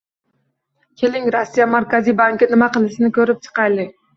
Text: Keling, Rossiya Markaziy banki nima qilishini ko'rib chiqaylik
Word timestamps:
Keling, 1.01 1.27
Rossiya 1.35 1.67
Markaziy 1.75 2.17
banki 2.23 2.51
nima 2.55 2.73
qilishini 2.79 3.15
ko'rib 3.21 3.45
chiqaylik 3.47 3.97